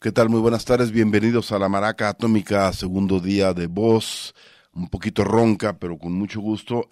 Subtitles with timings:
[0.00, 0.30] ¿Qué tal?
[0.30, 4.34] Muy buenas tardes, bienvenidos a La Maraca Atómica, segundo día de voz,
[4.72, 6.88] un poquito ronca, pero con mucho gusto.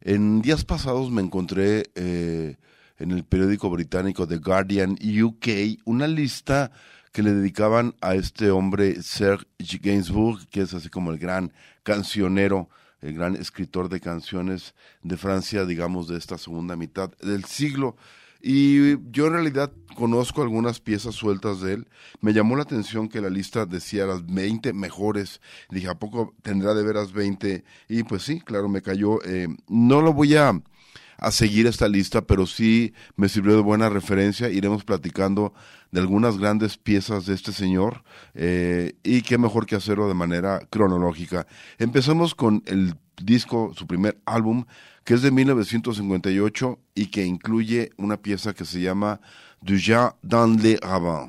[0.00, 2.56] En, días pasados me encontré eh,
[2.98, 6.72] en el periódico británico The Guardian UK una lista
[7.12, 9.44] que le dedicaban a este hombre Serge
[9.82, 12.70] Gainsbourg, que es así como el gran cancionero,
[13.02, 17.94] el gran escritor de canciones de Francia, digamos, de esta segunda mitad del siglo.
[18.42, 21.88] Y yo en realidad conozco algunas piezas sueltas de él.
[22.20, 25.40] Me llamó la atención que la lista decía las 20 mejores.
[25.70, 27.64] Dije, ¿a poco tendrá de veras 20?
[27.88, 29.22] Y pues sí, claro, me cayó.
[29.24, 30.60] Eh, no lo voy a,
[31.18, 34.50] a seguir esta lista, pero sí me sirvió de buena referencia.
[34.50, 35.54] Iremos platicando
[35.92, 38.02] de algunas grandes piezas de este señor
[38.34, 41.46] eh, y qué mejor que hacerlo de manera cronológica.
[41.78, 44.64] Empezamos con el disco, su primer álbum,
[45.04, 49.20] que es de 1958 y que incluye una pieza que se llama
[49.62, 51.28] Déjà dans les ravins.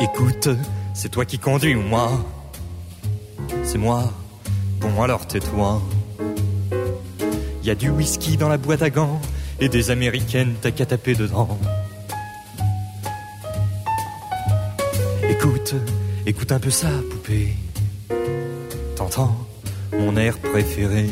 [0.00, 0.48] Écoute,
[0.92, 2.10] c'est toi qui conduis ou moi
[3.62, 4.12] C'est moi.
[4.80, 5.80] Bon alors tais-toi.
[7.62, 9.20] Y a du whisky dans la boîte à gants
[9.60, 11.58] et des américaines t'as qu'à taper dedans.
[15.44, 15.74] Écoute,
[16.24, 17.54] écoute un peu ça, poupée.
[18.94, 19.36] T'entends
[19.92, 21.10] mon air préféré.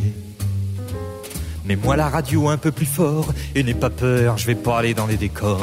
[1.64, 4.94] Mets-moi la radio un peu plus fort et n'aie pas peur, je vais pas aller
[4.94, 5.60] dans les décors.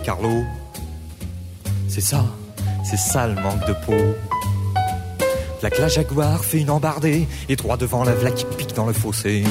[0.00, 0.44] Carlo.
[1.88, 2.24] C'est ça,
[2.84, 4.14] c'est ça le manque de peau.
[5.62, 8.92] La classe Jaguar fait une embardée et droit devant la vla qui pique dans le
[8.92, 9.44] fossé.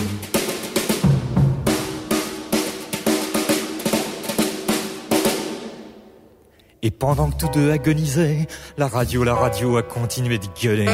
[6.81, 10.89] Et pendant que tous deux agonisaient, la radio, la radio a continué de gueuler.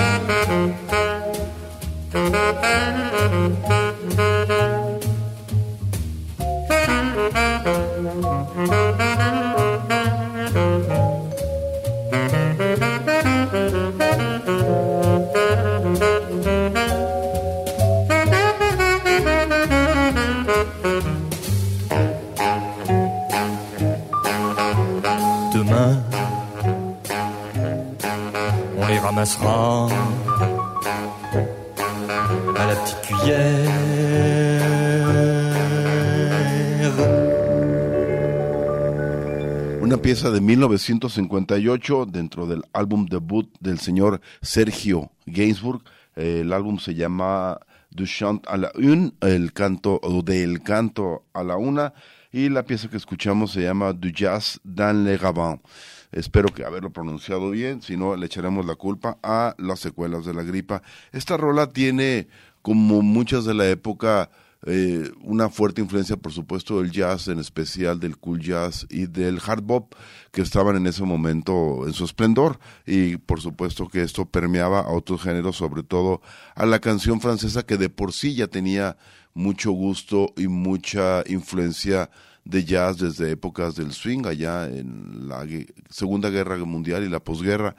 [40.31, 45.81] De 1958 dentro del álbum debut del señor Sergio Gainsbourg.
[46.15, 47.59] el álbum se llama
[47.91, 51.93] Du Chant à la Une, el canto o del canto a la una,
[52.31, 55.59] y la pieza que escuchamos se llama Du Jazz dans le Gabin.
[56.11, 60.33] Espero que haberlo pronunciado bien, si no le echaremos la culpa a las secuelas de
[60.33, 60.81] la gripa.
[61.11, 62.27] Esta rola tiene,
[62.61, 64.31] como muchas de la época,
[64.65, 69.39] eh, una fuerte influencia, por supuesto, del jazz, en especial del cool jazz y del
[69.45, 69.93] hard bop,
[70.31, 72.59] que estaban en ese momento en su esplendor.
[72.85, 76.21] Y por supuesto que esto permeaba a otros géneros, sobre todo
[76.55, 78.97] a la canción francesa, que de por sí ya tenía
[79.33, 82.09] mucho gusto y mucha influencia
[82.45, 85.45] de jazz desde épocas del swing, allá en la
[85.89, 87.75] Segunda Guerra Mundial y la posguerra.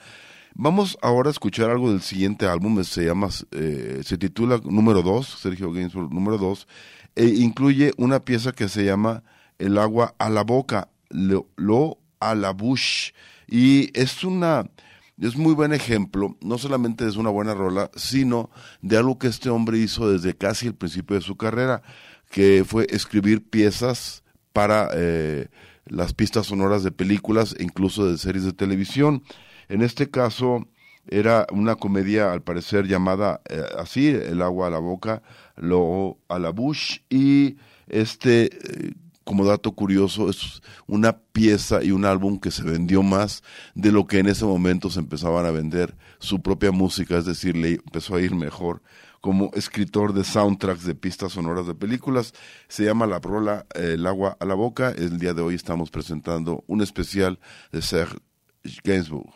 [0.54, 5.26] Vamos ahora a escuchar algo del siguiente álbum, se llama, eh, se titula número 2,
[5.26, 6.66] Sergio Gainsbourg número 2,
[7.16, 9.22] e incluye una pieza que se llama
[9.58, 13.12] El agua a la boca, lo, lo a la bush,
[13.46, 14.64] y es una,
[15.20, 18.50] es muy buen ejemplo, no solamente es una buena rola, sino
[18.82, 21.82] de algo que este hombre hizo desde casi el principio de su carrera,
[22.28, 24.19] que fue escribir piezas
[24.52, 25.48] para eh,
[25.86, 29.22] las pistas sonoras de películas e incluso de series de televisión.
[29.68, 30.66] En este caso,
[31.08, 35.22] Era una comedia, al parecer, llamada eh, así, El agua a la boca,
[35.56, 37.56] lo a la bush, y
[37.88, 38.92] este, eh,
[39.24, 43.42] como dato curioso, es una pieza y un álbum que se vendió más
[43.74, 47.56] de lo que en ese momento se empezaban a vender su propia música, es decir,
[47.56, 48.82] le empezó a ir mejor
[49.20, 52.32] como escritor de soundtracks de pistas sonoras de películas.
[52.68, 54.90] Se llama La Rola El agua a la boca.
[54.90, 57.38] El día de hoy estamos presentando un especial
[57.72, 58.18] de Serge
[58.84, 59.32] Gainsbourg.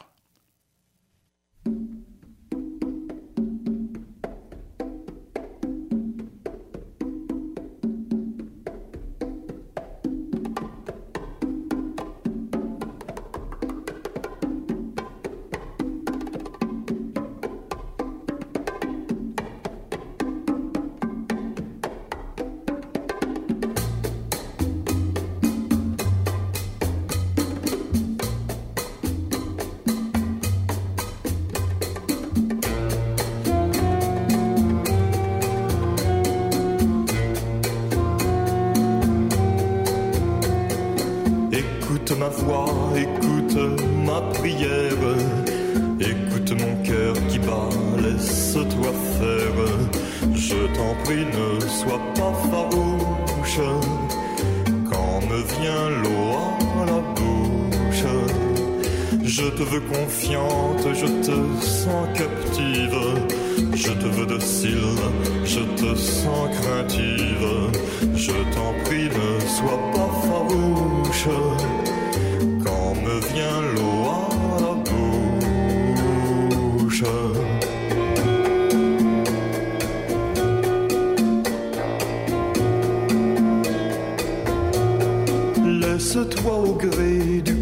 [68.17, 71.29] Je t'en prie, ne sois pas farouche.
[72.65, 74.11] Quand me vient l'eau à
[74.61, 77.05] la bouche.
[85.81, 87.15] Laisse-toi au gré
[87.45, 87.54] du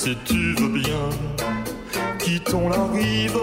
[0.00, 1.06] si tu veux bien,
[2.20, 3.40] quittons la rive,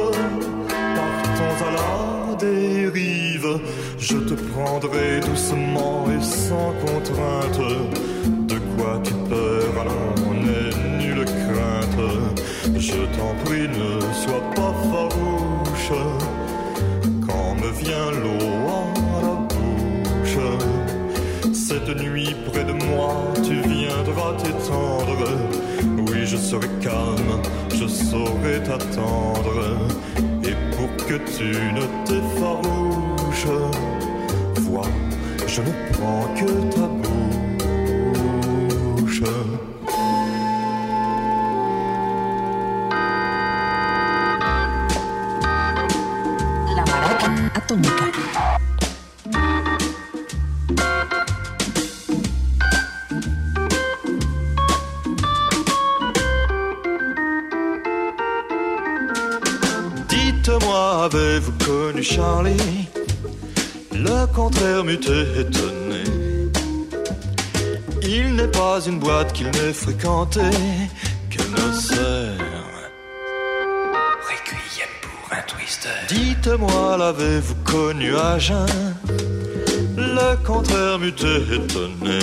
[0.96, 3.60] partons à la dérive.
[4.00, 7.62] Je te prendrai doucement et sans contrainte.
[8.52, 12.06] De quoi tu peur, Alors n'aie nulle crainte.
[12.88, 13.92] Je t'en prie, ne
[14.22, 16.00] sois pas farouche.
[17.28, 18.48] Quand me vient l'eau
[19.18, 20.40] à la bouche,
[21.54, 23.14] cette nuit près de moi,
[23.44, 25.65] tu viendras t'étendre
[26.26, 27.42] je serai calme,
[27.74, 29.78] je saurai t'attendre.
[30.44, 33.48] Et pour que tu ne t'effarouches,
[34.62, 34.90] vois,
[35.48, 36.88] je ne prends que ta
[38.98, 39.24] bouche.
[46.76, 48.45] La.
[63.94, 66.04] Le contraire m'eût étonné.
[68.04, 70.58] Il n'est pas une boîte qu'il n'ait fréquentée
[71.30, 72.38] que notre sœur.
[74.30, 75.90] Requiem pour un twister.
[76.10, 78.96] Dites-moi, l'avez-vous connu à jeun?
[79.98, 82.20] Le contraire m'eût étonné.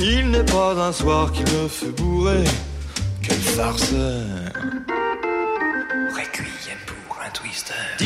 [0.00, 2.44] Il n'est pas un soir qu'il me fut bourré.
[3.22, 4.24] Quel farceur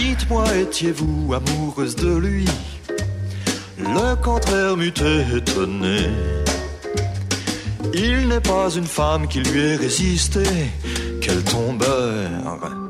[0.03, 2.45] Dites-moi, étiez-vous amoureuse de lui?
[3.79, 4.93] Le contraire m'eût
[5.33, 6.09] étonné.
[7.95, 10.43] Il n'est pas une femme qui lui ait résisté.
[11.21, 12.82] Quel tombeur.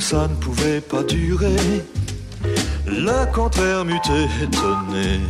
[0.00, 1.56] Ça ne pouvait pas durer.
[2.86, 4.00] Le contraire m'eût
[4.42, 5.20] étonné.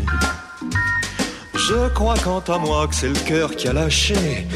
[1.54, 4.46] Je crois quant à moi que c'est le cœur qui a lâché.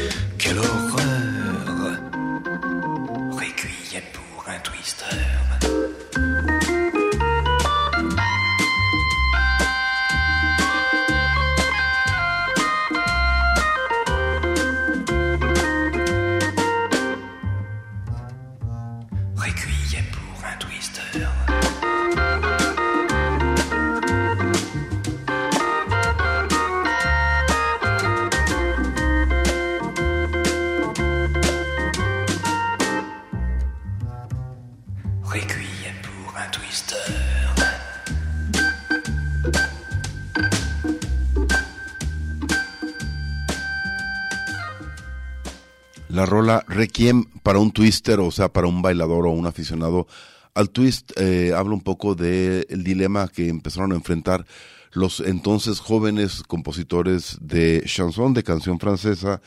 [46.43, 50.07] Rola Requiem para un twister, o sea, para un bailador o un aficionado.
[50.53, 54.45] Al twist, eh, habla un poco del el dilema que empezaron a enfrentar
[54.91, 59.41] los entonces jóvenes compositores de chanson, de canción francesa,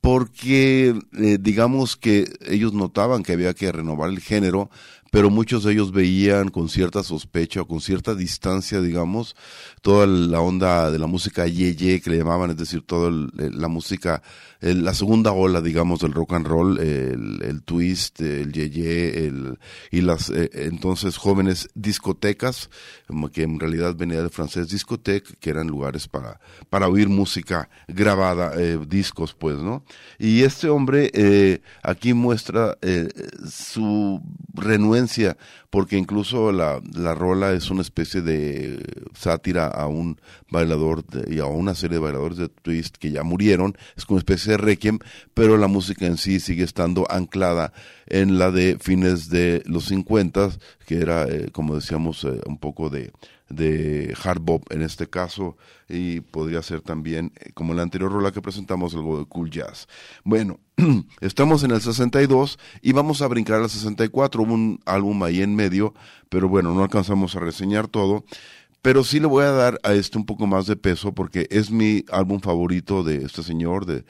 [0.00, 4.70] porque eh, digamos que ellos notaban que había que renovar el género,
[5.10, 9.36] pero muchos de ellos veían con cierta sospecha o con cierta distancia, digamos,
[9.82, 14.22] toda la onda de la música yeye que le llamaban, es decir, toda la música,
[14.60, 19.58] la segunda ola, digamos, del rock and roll, el, twist, el yeye, el,
[19.90, 22.68] y las eh, entonces jóvenes discotecas,
[23.32, 28.52] que en realidad venía del francés discoteque, que eran lugares para, para oír música grabada,
[28.56, 29.84] eh, discos, pues, ¿no?
[30.18, 32.76] Y este hombre eh, aquí muestra
[33.48, 34.20] su
[34.54, 35.36] renuencia
[35.70, 38.82] porque incluso la, la rola es una especie de
[39.14, 43.76] sátira a un bailador y a una serie de bailadores de twist que ya murieron,
[43.96, 44.98] es como una especie requiem,
[45.34, 47.72] pero la música en sí sigue estando anclada
[48.06, 50.50] en la de fines de los 50,
[50.86, 53.12] que era, eh, como decíamos, eh, un poco de,
[53.48, 55.56] de hard bop en este caso
[55.88, 59.50] y podría ser también eh, como en la anterior rola que presentamos algo de cool
[59.50, 59.88] jazz.
[60.24, 60.60] Bueno,
[61.20, 65.54] estamos en el 62 y vamos a brincar al 64, hubo un álbum ahí en
[65.54, 65.94] medio,
[66.28, 68.24] pero bueno, no alcanzamos a reseñar todo.
[68.82, 71.70] Pero sí le voy a dar a este un poco más de peso porque es
[71.70, 74.04] mi álbum favorito de este señor, de,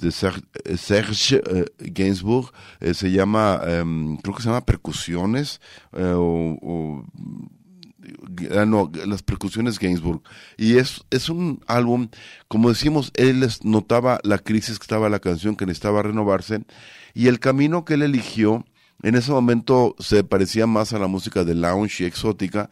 [0.00, 2.52] de Serge, eh, Gainsbourg.
[2.94, 5.60] se llama, em, creo que se llama Percusiones
[5.92, 7.04] o
[8.66, 10.22] no, las percusiones Gainsbourg.
[10.56, 12.08] Y es, es un álbum,
[12.48, 16.64] como decimos, él notaba la crisis que estaba la canción, que necesitaba renovarse,
[17.14, 18.64] y el camino que él eligió
[19.02, 22.70] en ese momento se parecía más a la música de lounge y exótica,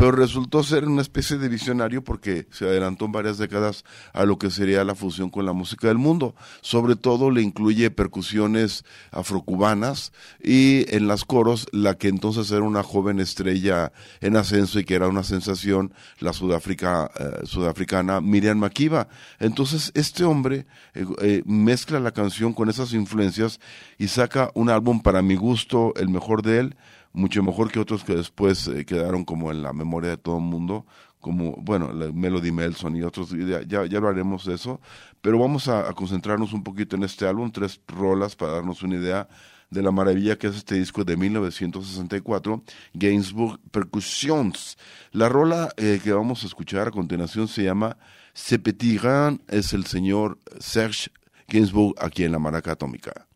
[0.00, 4.38] pero resultó ser una especie de visionario porque se adelantó en varias décadas a lo
[4.38, 6.34] que sería la fusión con la música del mundo.
[6.62, 12.82] Sobre todo le incluye percusiones afrocubanas y en las coros la que entonces era una
[12.82, 13.92] joven estrella
[14.22, 19.06] en ascenso y que era una sensación, la Sudáfrica, eh, sudafricana Miriam Makiba.
[19.38, 20.64] Entonces este hombre
[20.94, 23.60] eh, eh, mezcla la canción con esas influencias
[23.98, 26.76] y saca un álbum para mi gusto, el mejor de él,
[27.12, 30.44] mucho mejor que otros que después eh, quedaron como en la memoria de todo el
[30.44, 30.86] mundo,
[31.20, 34.80] como, bueno, la Melody Melson y otros, ya, ya hablaremos de eso,
[35.20, 39.28] pero vamos a, concentrarnos un poquito en este álbum, tres rolas para darnos una idea
[39.68, 42.62] de la maravilla que es este disco de 1964,
[42.94, 44.78] Gainsbourg Percussions.
[45.12, 47.96] La rola eh, que vamos a escuchar a continuación se llama
[48.32, 49.02] Ce Petit
[49.48, 51.10] es el señor Serge
[51.48, 53.29] Gainsbourg aquí en la Maraca Atómica.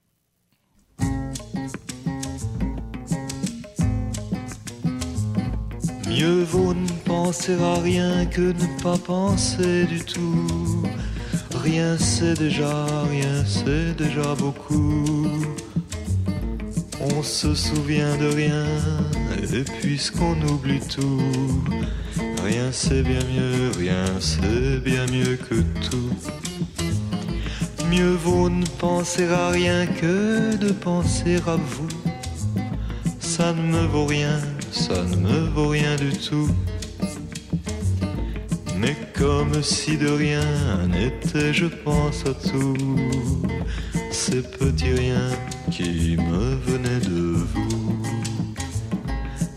[6.16, 10.84] Mieux vaut ne penser à rien que ne pas penser du tout.
[11.56, 15.28] Rien c'est déjà, rien c'est déjà beaucoup.
[17.00, 18.64] On se souvient de rien,
[19.42, 21.20] et puisqu'on oublie tout,
[22.44, 26.14] rien c'est bien mieux, rien c'est bien mieux que tout.
[27.90, 31.88] Mieux vaut ne penser à rien que de penser à vous.
[33.18, 34.38] Ça ne me vaut rien
[34.74, 36.48] ça ne me vaut rien du tout.
[38.76, 40.42] Mais comme si de rien
[40.88, 42.76] n'était, je pense à tout.
[44.10, 45.30] Ces petits riens
[45.70, 48.02] qui me venaient de vous.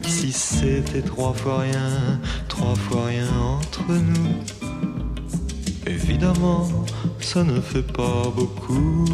[0.04, 3.28] Si c'était trois fois rien, trois fois rien
[3.60, 4.36] entre nous.
[5.88, 6.70] Évidemment,
[7.20, 9.06] ça ne fait pas beaucoup.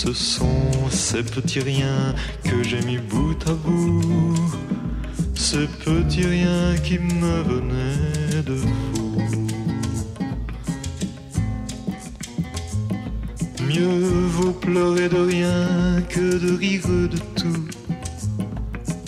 [0.00, 2.14] Ce sont ces petits riens
[2.44, 4.32] que j'ai mis bout à bout,
[5.34, 9.22] ces petits riens qui me venaient de vous.
[13.66, 17.66] Mieux vaut pleurer de rien que de rire de tout.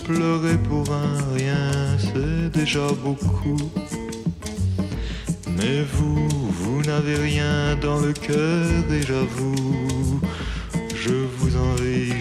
[0.04, 3.70] Pleurer pour un rien, c'est déjà beaucoup.
[5.56, 10.20] Mais vous, vous n'avez rien dans le cœur et j'avoue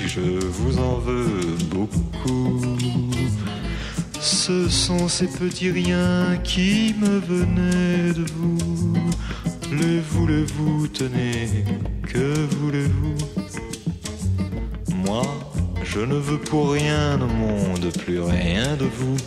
[0.07, 2.61] je vous en veux beaucoup.
[4.19, 8.93] Ce sont ces petits riens qui me venaient de vous.
[9.71, 11.63] Les voulez-vous, tenez,
[12.07, 13.15] que voulez-vous
[15.05, 15.23] Moi,
[15.83, 19.17] je ne veux pour rien au monde, plus rien de vous.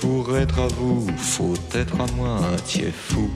[0.00, 3.28] Pour être à vous, faut être à moi, tiers fou.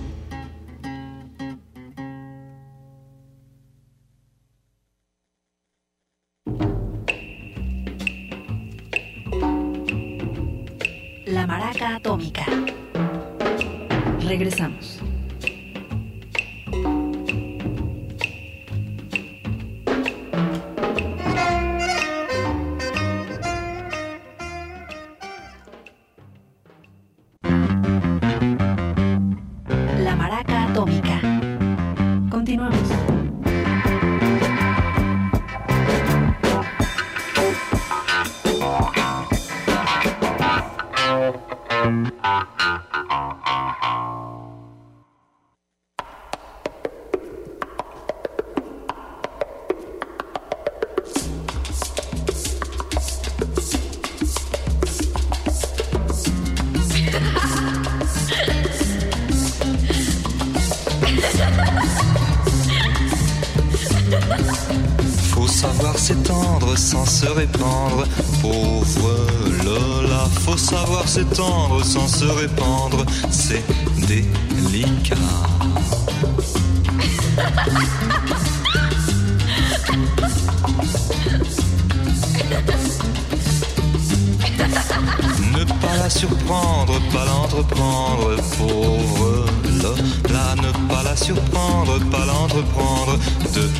[87.56, 89.46] L'entreprendre, pauvre
[89.82, 90.54] Lola.
[90.56, 93.18] Ne pas la surprendre, pas l'entreprendre,
[93.54, 93.70] de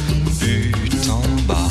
[0.41, 1.69] but en bas.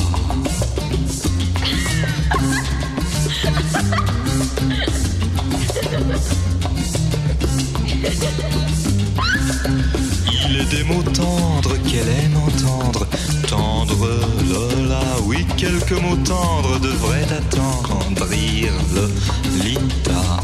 [10.50, 13.07] Il est des mots tendres qu'elle aime entendre.
[13.47, 14.07] Tendre
[14.50, 20.39] Lola, oui, quelques mots tendres devraient attendrir Lolita.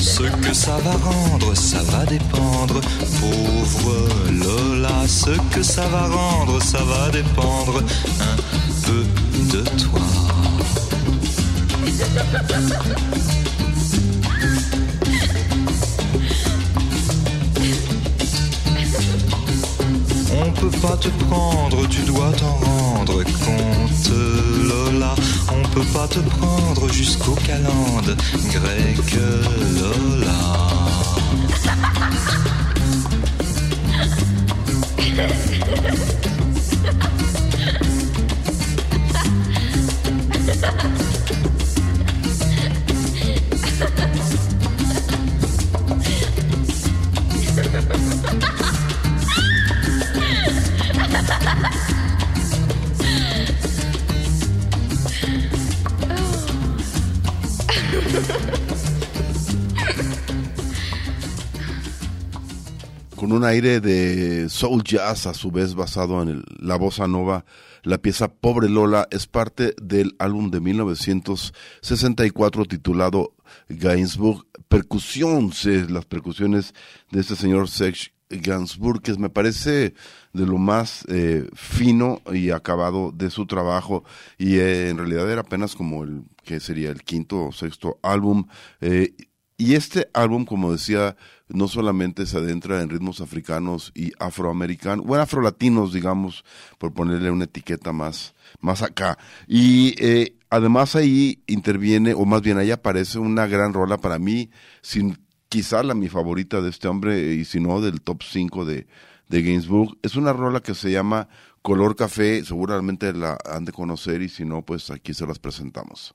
[0.00, 2.80] Ce que ça va rendre, ça va dépendre.
[3.20, 7.82] Pauvre Lola, ce que ça va rendre, ça va dépendre
[8.20, 8.36] un
[8.84, 9.04] peu
[9.52, 10.00] de toi.
[20.60, 24.10] Peut pas te prendre, tu dois t'en rendre compte,
[24.68, 25.14] Lola.
[25.50, 28.16] On peut pas te prendre jusqu'au calende
[28.50, 28.98] grec,
[29.80, 30.58] Lola.
[63.38, 67.44] un aire de soul jazz, a su vez basado en el- la bossa nova.
[67.84, 73.34] La pieza Pobre Lola es parte del álbum de 1964 titulado
[73.68, 76.74] Gainsbourg Percusiones, las percusiones
[77.12, 79.94] de este señor Serge Gainsbourg, que me parece
[80.34, 84.04] de lo más eh, fino y acabado de su trabajo
[84.36, 88.46] y eh, en realidad era apenas como el que sería el quinto o sexto álbum
[88.82, 89.14] eh,
[89.60, 91.16] y este álbum, como decía,
[91.48, 96.44] no solamente se adentra en ritmos africanos y afroamericanos, bueno, afrolatinos, digamos,
[96.78, 99.18] por ponerle una etiqueta más, más acá.
[99.48, 104.48] Y eh, además ahí interviene, o más bien ahí aparece una gran rola para mí,
[104.80, 105.18] sin
[105.48, 108.86] quizá la mi favorita de este hombre, y si no, del top 5 de,
[109.28, 109.98] de Gainsbourg.
[110.02, 111.28] Es una rola que se llama
[111.62, 116.14] Color Café, seguramente la han de conocer, y si no, pues aquí se las presentamos.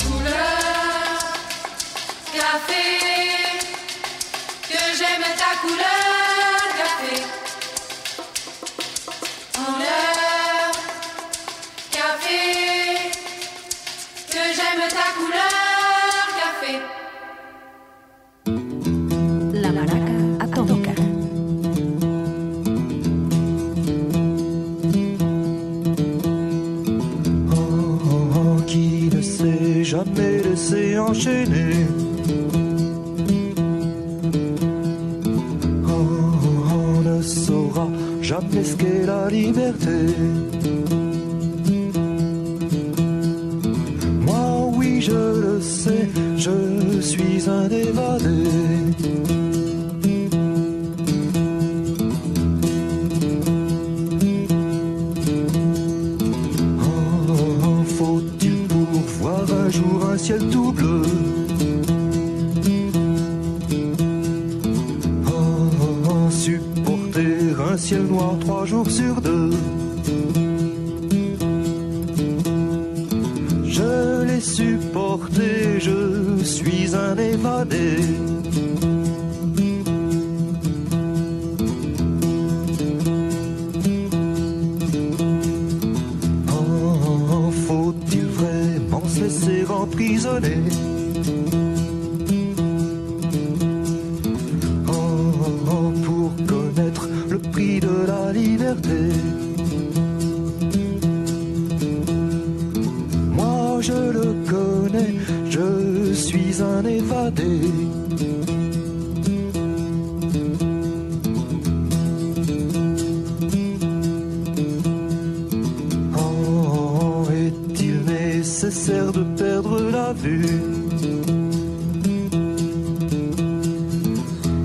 [118.71, 120.45] Nécessaire de perdre la vue.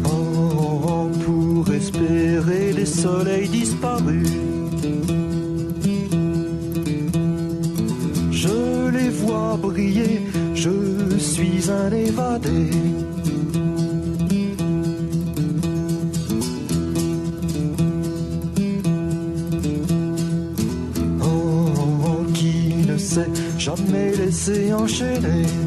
[0.05, 4.31] Oh, pour espérer les soleils disparus.
[8.31, 10.21] Je les vois briller,
[10.55, 12.71] je suis un évadé
[24.47, 25.66] 自由是对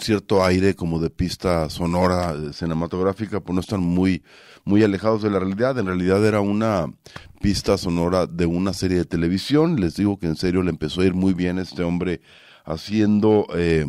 [0.00, 4.22] cierto aire como de pista sonora eh, cinematográfica, pues no están muy,
[4.64, 5.78] muy alejados de la realidad.
[5.78, 6.86] En realidad era una
[7.40, 9.80] pista sonora de una serie de televisión.
[9.80, 12.20] Les digo que en serio le empezó a ir muy bien este hombre
[12.64, 13.86] haciendo, eh,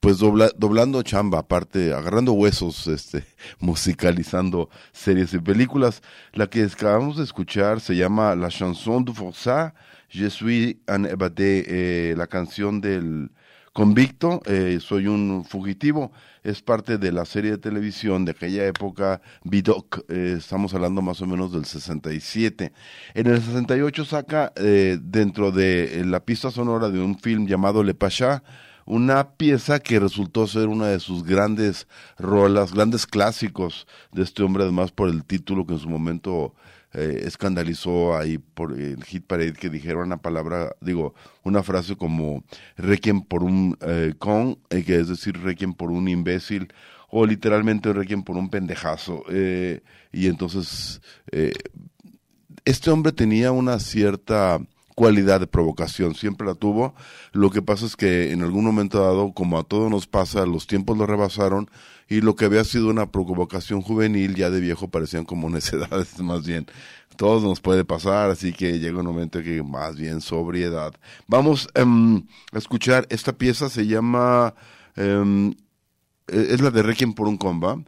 [0.00, 3.24] pues dobla- doblando chamba, aparte, agarrando huesos, este,
[3.58, 6.02] musicalizando series y películas.
[6.32, 9.74] La que acabamos de escuchar se llama La Chanson du Forçat,
[10.14, 13.30] Je suis un eh, la canción del
[13.74, 16.12] convicto, eh, soy un fugitivo,
[16.44, 21.20] es parte de la serie de televisión de aquella época, Vidoc, eh, estamos hablando más
[21.20, 22.72] o menos del 67.
[23.14, 27.82] En el 68 saca eh, dentro de eh, la pista sonora de un film llamado
[27.82, 28.44] Le Pasha,
[28.86, 34.62] una pieza que resultó ser una de sus grandes rolas, grandes clásicos de este hombre,
[34.62, 36.54] además por el título que en su momento
[36.94, 42.44] eh, escandalizó ahí por el Hit Parade que dijeron una palabra, digo, una frase como
[42.76, 46.72] Requiem por un eh, con, eh, que es decir, Requiem por un imbécil,
[47.10, 49.24] o literalmente Requiem por un pendejazo.
[49.30, 49.80] eh,
[50.12, 51.00] y entonces,
[52.64, 54.60] este hombre tenía una cierta
[54.94, 56.94] cualidad de provocación, siempre la tuvo.
[57.32, 60.66] Lo que pasa es que en algún momento dado, como a todos nos pasa, los
[60.66, 61.70] tiempos lo rebasaron
[62.08, 66.46] y lo que había sido una provocación juvenil ya de viejo parecían como necedades más
[66.46, 66.66] bien.
[67.16, 70.92] Todos nos puede pasar, así que llega un momento que más bien sobriedad.
[71.28, 74.54] Vamos em, a escuchar esta pieza, se llama
[74.96, 75.54] em,
[76.28, 77.78] eh, es la de Requiem por un comba,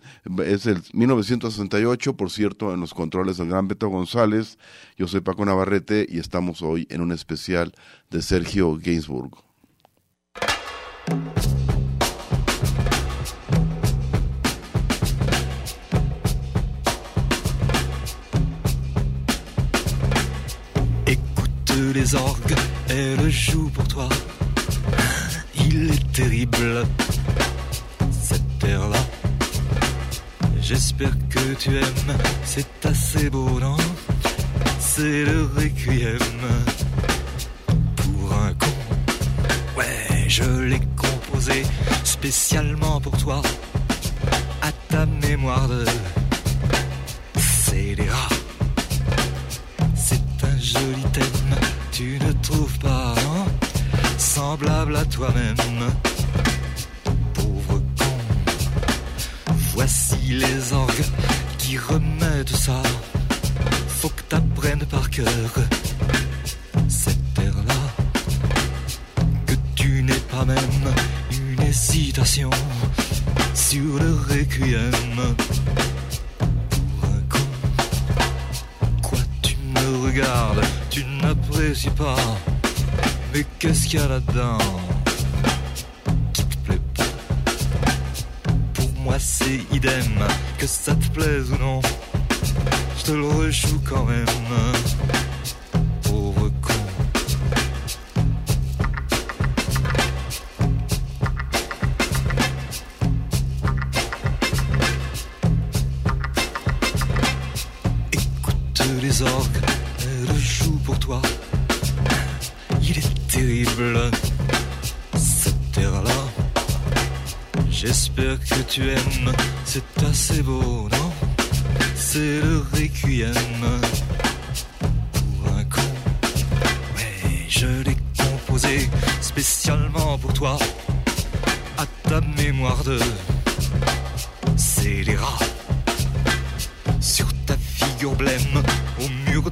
[0.45, 4.59] es el 1968, por cierto, en los controles del gran Beto González,
[4.97, 7.73] yo soy Paco Navarrete y estamos hoy en un especial
[8.11, 9.31] de Sergio Gainsbourg.
[21.07, 22.55] Écoute les orgues,
[22.91, 24.09] elles jouent pour toi.
[25.55, 26.85] Il est terrible
[30.69, 33.77] J'espère que tu aimes, c'est assez beau, non?
[34.81, 36.19] C'est le requiem
[37.95, 38.67] pour un con.
[39.79, 41.63] Ouais, je l'ai composé
[42.03, 43.41] spécialement pour toi,
[44.61, 45.85] à ta mémoire de
[47.39, 48.29] scélérat.
[49.95, 51.57] C'est un joli thème,
[51.93, 53.45] tu ne trouves pas, non
[54.19, 55.55] Semblable à toi-même,
[59.89, 61.05] Voici les orgues
[61.59, 62.83] qui remettent ça.
[63.87, 65.53] Faut que t'apprennes par cœur
[66.89, 67.83] cette terre-là.
[69.47, 70.87] Que tu n'aies pas même
[71.31, 72.51] une hésitation
[73.55, 75.37] sur le requiem.
[76.41, 77.47] Pour un con.
[79.03, 82.17] Quoi, tu me regardes, tu n'apprécies pas.
[83.33, 84.59] Mais qu'est-ce qu'il y a là-dedans?
[89.77, 90.25] Idem,
[90.59, 91.81] que ça te plaise ou non.
[92.99, 94.46] Je te le rejoue quand même.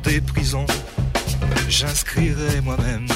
[0.05, 0.67] Des prisons,
[1.69, 3.07] j'inscrirai moi-même.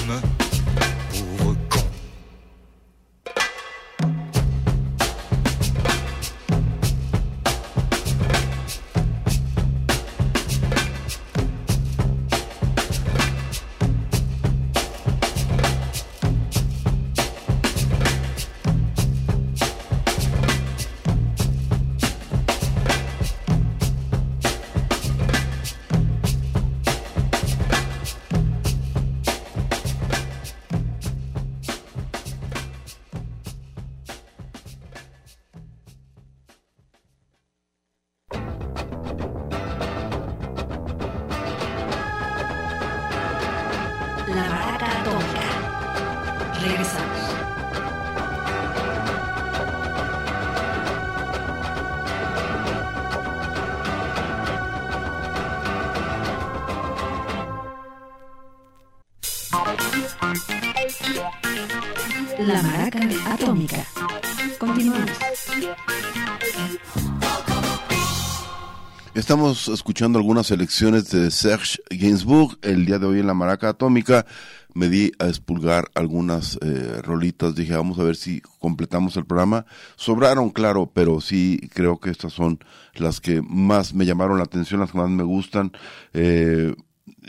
[69.49, 72.59] Escuchando algunas selecciones de Serge Gainsbourg.
[72.61, 74.27] El día de hoy en la Maraca Atómica
[74.75, 77.55] me di a expulgar algunas eh, rolitas.
[77.55, 79.65] Dije, vamos a ver si completamos el programa.
[79.97, 82.59] Sobraron, claro, pero sí creo que estas son
[82.95, 85.73] las que más me llamaron la atención, las que más me gustan.
[86.13, 86.75] Eh,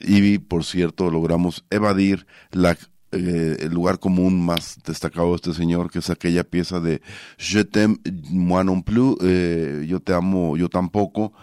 [0.01, 2.77] y por cierto, logramos evadir la
[3.11, 7.01] eh, el lugar común más destacado de este señor, que es aquella pieza de
[7.37, 7.97] Je t'aime,
[8.29, 11.33] moi non plus, eh, yo te amo, yo tampoco,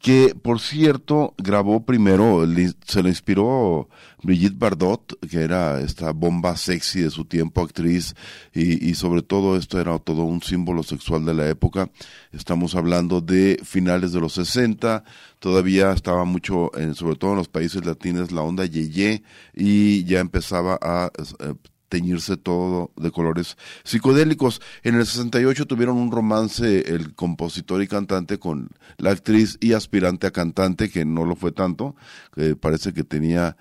[0.00, 2.42] que por cierto grabó primero,
[2.86, 3.88] se le inspiró
[4.22, 8.14] Brigitte Bardot, que era esta bomba sexy de su tiempo, actriz,
[8.54, 11.90] y, y sobre todo esto era todo un símbolo sexual de la época.
[12.32, 15.04] Estamos hablando de finales de los 60,
[15.38, 19.22] todavía estaba mucho, sobre todo en los países latinos, la onda yeye,
[19.54, 21.10] y ya empezaba a
[21.40, 21.54] eh,
[21.90, 24.62] teñirse todo de colores psicodélicos.
[24.82, 30.26] En el 68 tuvieron un romance el compositor y cantante con la actriz y aspirante
[30.26, 31.96] a cantante, que no lo fue tanto,
[32.34, 33.56] que parece que tenía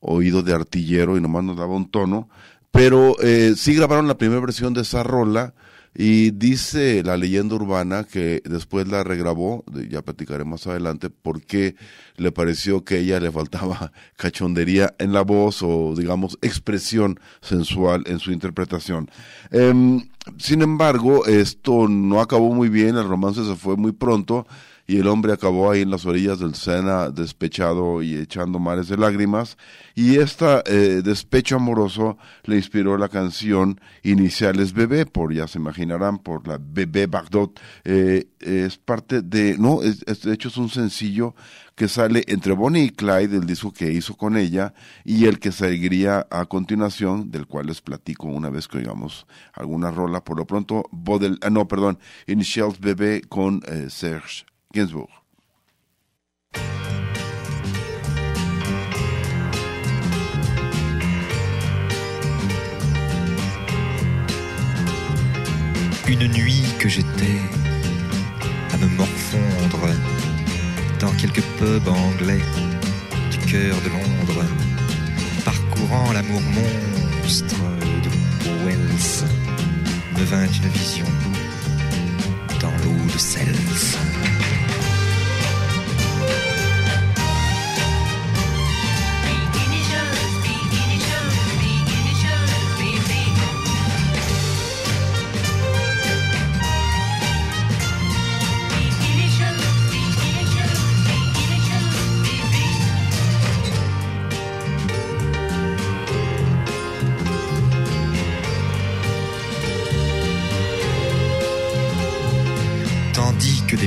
[0.00, 2.28] oído de artillero y nomás nos daba un tono,
[2.70, 5.54] pero eh, sí grabaron la primera versión de esa rola
[5.94, 11.76] y dice la leyenda urbana que después la regrabó, ya platicaré más adelante, porque
[12.16, 18.02] le pareció que a ella le faltaba cachondería en la voz o digamos expresión sensual
[18.06, 19.08] en su interpretación.
[19.50, 24.46] Em, sin embargo, esto no acabó muy bien, el romance se fue muy pronto
[24.86, 28.96] y el hombre acabó ahí en las orillas del Sena despechado y echando mares de
[28.96, 29.56] lágrimas
[29.94, 30.44] y este
[31.02, 37.06] despecho amoroso le inspiró la canción Iniciales Bebé, por ya se imaginarán, por la Bebé
[37.06, 37.58] Bagdot.
[37.84, 41.34] Eh, es parte de, no, es, es- de hecho es un sencillo
[41.74, 45.50] que sale entre Bonnie y Clyde, el disco que hizo con ella, y el que
[45.50, 50.22] seguiría a continuación, del cual les platico una vez que oigamos alguna rola.
[50.22, 54.44] Por lo pronto, Bodel, ah, no, perdón, Initials Bebé con eh, Serge
[54.76, 54.88] Une
[66.26, 67.38] nuit que j'étais
[68.72, 69.86] à me morfondre
[70.98, 72.42] dans quelques pubs anglais
[73.30, 74.44] du cœur de Londres,
[75.44, 77.62] parcourant l'amour monstre
[78.02, 78.08] de
[78.66, 79.24] Wells,
[80.18, 81.06] me vint une vision
[82.60, 83.54] dans l'eau de Cels.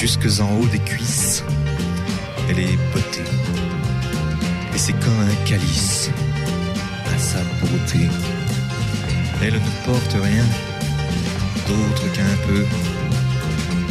[0.00, 1.42] Jusques en haut des cuisses,
[2.48, 3.28] elle est bottée.
[4.72, 6.12] Et c'est comme un calice
[7.04, 8.06] à sa beauté.
[9.42, 10.44] Elle ne porte rien
[11.66, 12.64] d'autre qu'un peu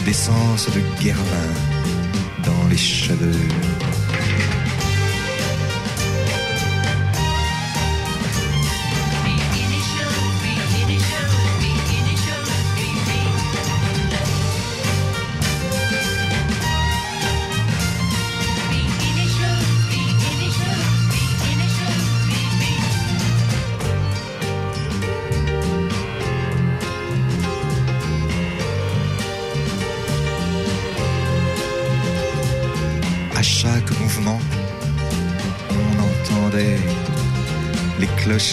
[0.05, 1.51] d'essence de guermin
[2.45, 3.49] dans les cheveux.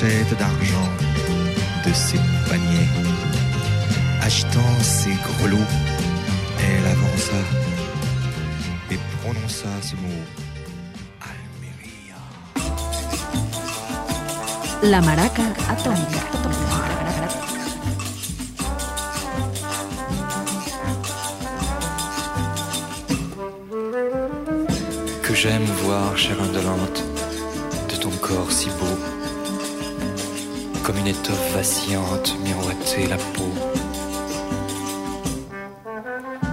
[0.03, 0.89] D'argent
[1.87, 2.89] de ses paniers.
[4.23, 5.71] Achetant ses grelots,
[6.59, 7.41] elle avança
[8.91, 10.25] et prononça ce mot.
[11.21, 12.19] Almeria.
[14.83, 16.25] La maraca atómica.
[25.35, 27.05] j'aime voir, chère indolente,
[27.91, 29.14] de ton corps si beau,
[30.85, 33.53] comme une étoffe vacillante miroiter la peau.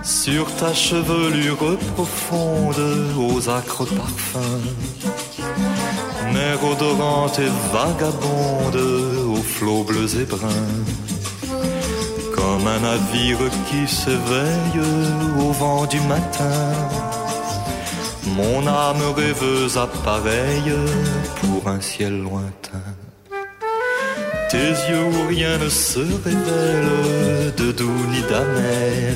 [0.04, 2.82] Sur ta chevelure profonde,
[3.18, 4.68] aux acres parfums,
[6.34, 8.82] mer odorante et vagabonde,
[9.34, 10.86] aux flots bleus et bruns,
[12.34, 13.38] comme un navire
[13.68, 14.80] qui s'éveille
[15.40, 16.74] au vent du matin.
[18.38, 20.74] Mon âme rêveuse appareille
[21.42, 23.01] pour un ciel lointain.
[24.52, 29.16] Tes yeux où rien ne se révèle de doux ni d'amer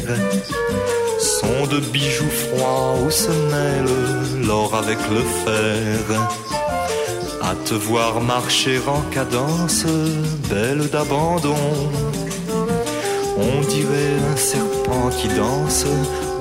[1.20, 6.30] sont de bijoux froids où se mêle l'or avec le fer.
[7.42, 9.86] À te voir marcher en cadence,
[10.50, 11.66] belle d'abandon,
[13.38, 15.86] on dirait un serpent qui danse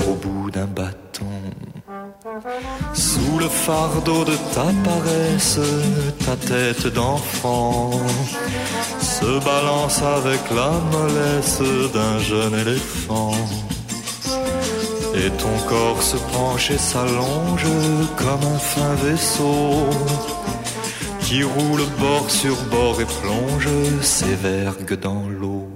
[0.08, 1.40] au bout d'un bâton.
[2.94, 5.58] Sous le fardeau de ta paresse,
[6.24, 7.90] ta tête d'enfant
[9.44, 11.62] balance avec la mollesse
[11.92, 13.32] d'un jeune éléphant.
[15.14, 17.66] Et ton corps se penche et s'allonge
[18.16, 19.88] comme un fin vaisseau
[21.20, 23.68] qui roule bord sur bord et plonge
[24.02, 25.68] ses vergues dans l'eau.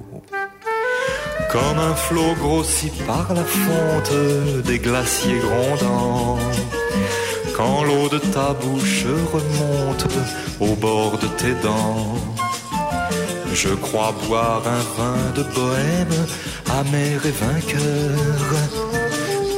[1.50, 6.38] Comme un flot grossi par la fonte des glaciers grondants.
[7.56, 10.06] Quand l'eau de ta bouche remonte
[10.60, 12.14] au bord de tes dents.
[13.60, 16.26] Je crois boire un vin de bohème,
[16.78, 18.50] amer et vainqueur.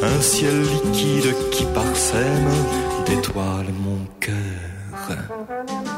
[0.03, 2.51] Un ciel liquide qui parsème
[3.05, 5.90] d'étoiles mon cœur.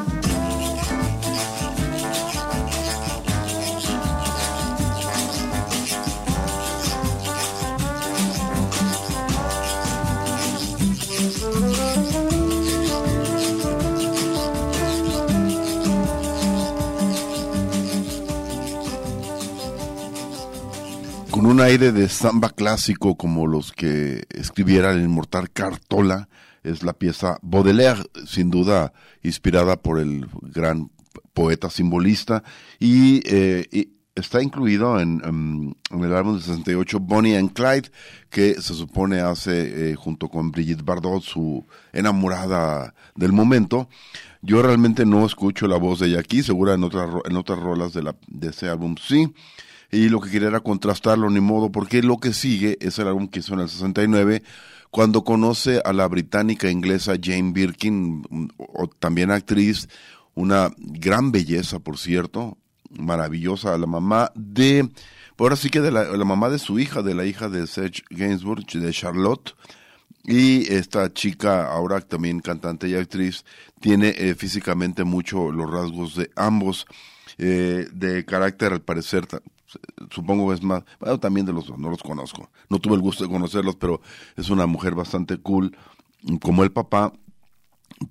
[21.53, 26.31] Un aire de samba clásico como los que escribiera el inmortal Cartola,
[26.63, 30.91] es la pieza Baudelaire, sin duda inspirada por el gran
[31.35, 32.43] poeta simbolista,
[32.81, 37.91] y, eh, está incluido en, em, el álbum de 68 Bonnie and Clyde,
[38.31, 43.91] que se supone hace eh, junto con Brigitte Bardot su enamorada del momento.
[44.41, 47.93] Yo realmente no escucho la voz de ella aquí, segura en otras, en otras rolas
[47.93, 49.31] de, la, de ese álbum sí.
[49.93, 53.28] Y lo que quería era contrastarlo, ni modo, porque lo que sigue es el álbum
[53.28, 54.43] que hizo en el 69,
[54.90, 59.88] cuando conoce a la británica inglesa Jane Birkin, o, también actriz,
[60.34, 62.57] una gran belleza, por cierto,
[62.90, 64.88] maravillosa, la mamá de,
[65.38, 68.03] ahora sí que de la, la mamá de su hija, de la hija de Serge
[68.09, 69.55] Gainsbourg, de Charlotte,
[70.24, 73.45] y esta chica, ahora también cantante y actriz,
[73.80, 76.86] tiene eh, físicamente mucho los rasgos de ambos,
[77.38, 79.26] eh, de carácter al parecer,
[80.11, 83.25] supongo es más, bueno, también de los dos, no los conozco, no tuve el gusto
[83.25, 84.01] de conocerlos, pero
[84.37, 85.77] es una mujer bastante cool,
[86.41, 87.12] como el papá,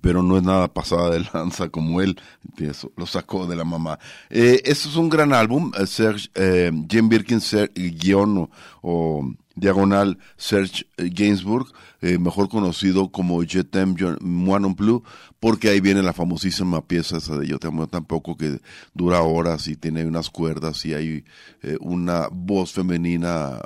[0.00, 2.18] pero no es nada pasada de lanza como él,
[2.58, 3.98] eso lo sacó de la mamá.
[4.30, 8.48] Eh, este es un gran álbum, eh, Serge, eh, Jim Birkin, Ser- guion
[8.82, 11.66] o, diagonal Serge Gainsbourg,
[12.00, 15.02] eh, mejor conocido como Je t'aime je- moi non plus,
[15.42, 18.60] porque ahí viene la famosísima pieza esa de Yo te amo tampoco, que
[18.94, 21.24] dura horas y tiene unas cuerdas y hay
[21.62, 23.60] eh, una voz femenina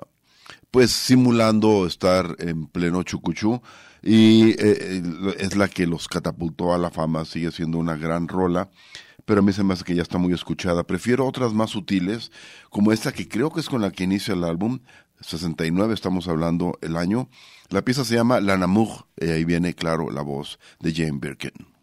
[0.70, 3.60] pues simulando estar en pleno chucuchú
[4.02, 5.02] y eh, eh,
[5.38, 8.70] es la que los catapultó a la fama, sigue siendo una gran rola,
[9.26, 10.82] pero a mí se me hace que ya está muy escuchada.
[10.84, 12.32] Prefiero otras más sutiles,
[12.70, 14.78] como esta que creo que es con la que inicia el álbum,
[15.20, 17.28] 69 estamos hablando el año.
[17.68, 21.75] La pieza se llama La Namour, y ahí viene, claro, la voz de Jane Birkin.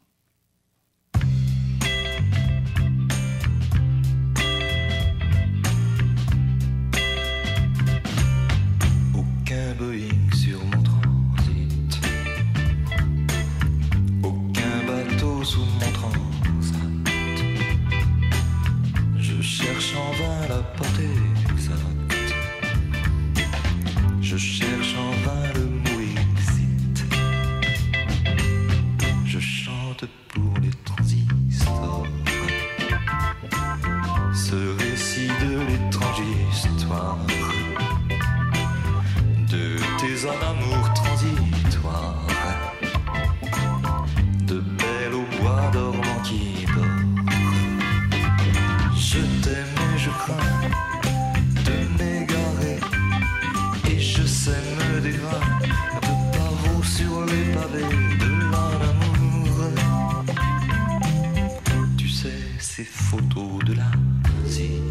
[63.13, 64.81] Ces photos de l'Asie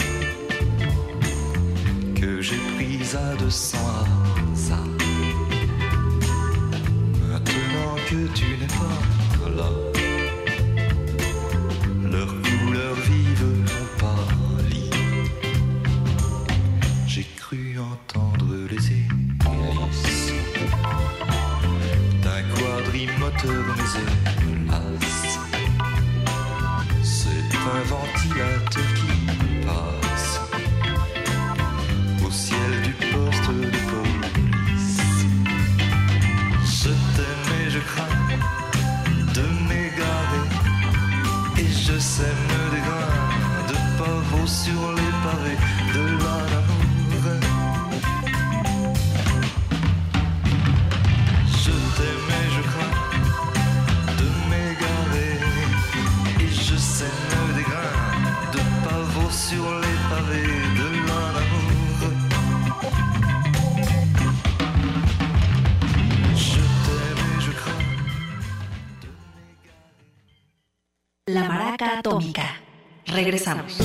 [2.14, 4.79] que j'ai prise à 200 hasards.
[7.29, 9.12] Maintenant que tu n'es pas
[72.03, 72.61] Atómica.
[73.07, 73.79] Regresamos.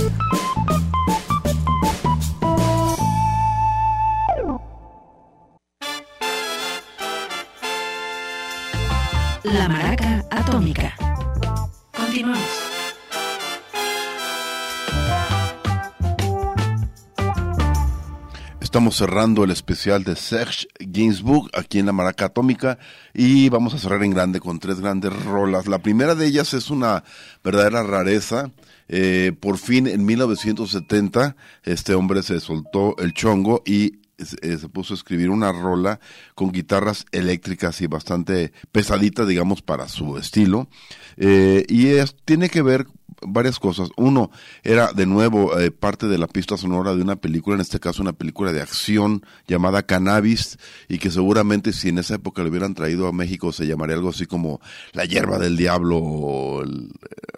[18.97, 22.79] Cerrando el especial de Serge Gainsbourg aquí en la Maraca Atómica
[23.13, 25.67] y vamos a cerrar en grande con tres grandes rolas.
[25.67, 27.03] La primera de ellas es una
[27.43, 28.49] verdadera rareza.
[28.87, 34.95] Eh, por fin en 1970 este hombre se soltó el chongo y eh, se puso
[34.95, 35.99] a escribir una rola
[36.33, 40.69] con guitarras eléctricas y bastante pesaditas, digamos, para su estilo.
[41.17, 42.87] Eh, y es, tiene que ver
[43.21, 43.89] varias cosas.
[43.97, 44.31] Uno,
[44.63, 48.01] era de nuevo eh, parte de la pista sonora de una película, en este caso
[48.01, 50.57] una película de acción llamada Cannabis,
[50.87, 54.09] y que seguramente si en esa época lo hubieran traído a México se llamaría algo
[54.09, 54.59] así como
[54.93, 56.91] La hierba del diablo, o el-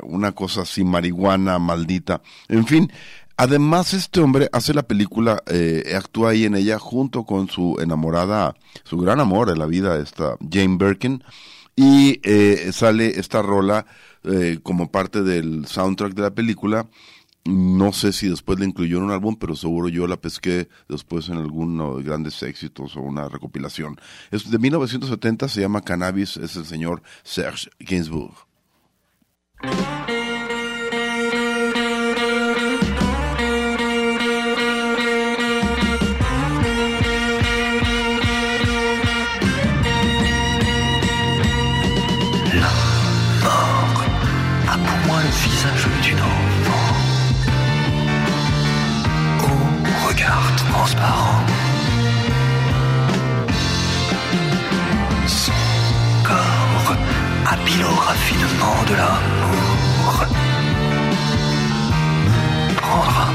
[0.04, 2.22] una cosa así, marihuana maldita.
[2.48, 2.92] En fin,
[3.42, 8.54] Además, este hombre hace la película, eh, actúa ahí en ella junto con su enamorada,
[8.84, 11.24] su gran amor de la vida, esta Jane Birkin,
[11.74, 13.86] y eh, sale esta rola
[14.24, 16.88] eh, como parte del soundtrack de la película.
[17.46, 21.30] No sé si después la incluyó en un álbum, pero seguro yo la pesqué después
[21.30, 24.00] en alguno de grandes éxitos o una recopilación.
[24.30, 28.36] Es de 1970, se llama Cannabis, es el señor Serge Gainsbourg.
[50.80, 51.46] Transparent.
[55.28, 55.52] Son
[56.24, 56.96] corps
[57.52, 60.12] habile au raffinement de l'amour.
[62.78, 63.28] Prendra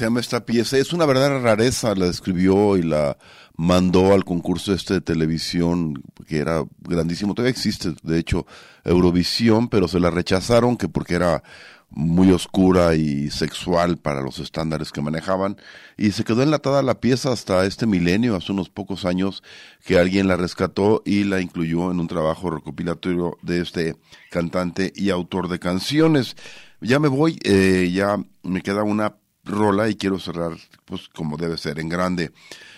[0.00, 0.78] se llama esta pieza.
[0.78, 3.18] Es una verdadera rareza, la escribió y la
[3.54, 8.46] mandó al concurso este de televisión, que era grandísimo, todavía existe, de hecho,
[8.82, 11.42] Eurovisión, pero se la rechazaron que porque era
[11.90, 15.58] muy oscura y sexual para los estándares que manejaban
[15.98, 19.42] y se quedó enlatada la pieza hasta este milenio, hace unos pocos años
[19.84, 23.96] que alguien la rescató y la incluyó en un trabajo recopilatorio de este
[24.30, 26.36] cantante y autor de canciones.
[26.80, 29.19] Ya me voy, eh, ya me queda una
[29.50, 30.52] rola y quiero cerrar
[30.84, 32.32] pues como debe ser, en grande.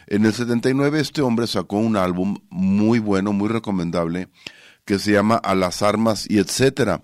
[0.06, 4.28] En el 79 este hombre sacó un álbum muy bueno, muy recomendable,
[4.84, 7.02] que se llama A las armas y etcétera.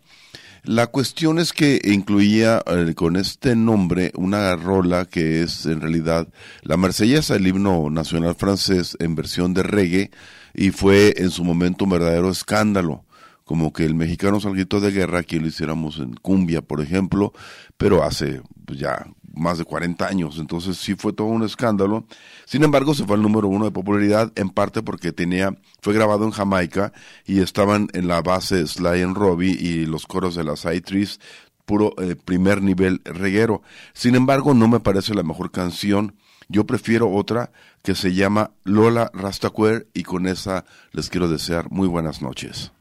[0.64, 6.28] La cuestión es que incluía eh, con este nombre una rola que es en realidad
[6.62, 10.10] la marsellesa, el himno nacional francés en versión de reggae
[10.54, 13.04] y fue en su momento un verdadero escándalo
[13.48, 17.32] como que el mexicano salguito de guerra, aquí lo hiciéramos en cumbia, por ejemplo,
[17.78, 22.04] pero hace pues, ya más de 40 años, entonces sí fue todo un escándalo.
[22.44, 26.26] Sin embargo, se fue al número uno de popularidad, en parte porque tenía, fue grabado
[26.26, 26.92] en Jamaica
[27.24, 31.18] y estaban en la base Sly and Robbie y los coros de las Trees,
[31.64, 33.62] puro eh, primer nivel reguero.
[33.94, 36.16] Sin embargo, no me parece la mejor canción.
[36.48, 37.50] Yo prefiero otra
[37.82, 42.72] que se llama Lola Rastaquer y con esa les quiero desear muy buenas noches.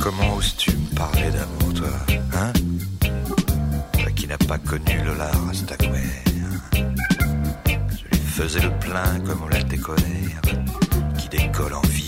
[0.00, 1.88] Comment oses-tu me parler d'amour toi,
[2.34, 2.52] hein?
[3.92, 6.82] Toi qui n'as pas connu le lard à Staquer hein?
[7.90, 10.02] Je lui faisais le plein comme on l'a décollé.
[11.18, 11.99] qui décolle en vie.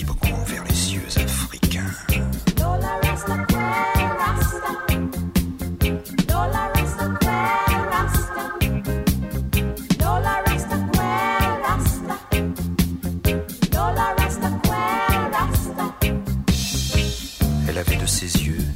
[17.75, 18.67] Elle avait de ses yeux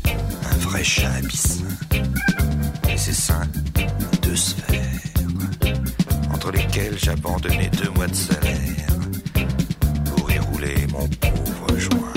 [0.51, 1.67] un vrai chat abyssin,
[2.89, 3.47] et ses seins
[4.23, 4.81] deux sphères,
[6.33, 8.87] entre lesquelles j'abandonnais deux mois de salaire
[10.15, 12.16] pour y rouler mon pauvre joint.